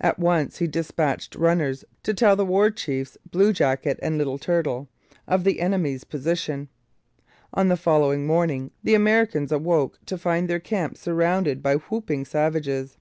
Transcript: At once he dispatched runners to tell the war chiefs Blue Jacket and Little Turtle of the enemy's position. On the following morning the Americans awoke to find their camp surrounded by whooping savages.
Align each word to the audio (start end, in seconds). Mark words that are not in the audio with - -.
At 0.00 0.18
once 0.18 0.58
he 0.58 0.66
dispatched 0.66 1.36
runners 1.36 1.84
to 2.02 2.12
tell 2.12 2.34
the 2.34 2.44
war 2.44 2.68
chiefs 2.68 3.16
Blue 3.30 3.52
Jacket 3.52 3.96
and 4.02 4.18
Little 4.18 4.36
Turtle 4.36 4.88
of 5.28 5.44
the 5.44 5.60
enemy's 5.60 6.02
position. 6.02 6.68
On 7.54 7.68
the 7.68 7.76
following 7.76 8.26
morning 8.26 8.72
the 8.82 8.96
Americans 8.96 9.52
awoke 9.52 10.00
to 10.06 10.18
find 10.18 10.48
their 10.50 10.58
camp 10.58 10.96
surrounded 10.96 11.62
by 11.62 11.76
whooping 11.76 12.24
savages. 12.24 12.96